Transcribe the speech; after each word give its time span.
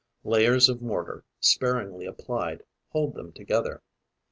Layers 0.23 0.67
of 0.67 0.81
mortar, 0.81 1.25
sparingly 1.39 2.07
applied, 2.07 2.63
hold 2.89 3.13
them 3.13 3.31
together. 3.31 3.83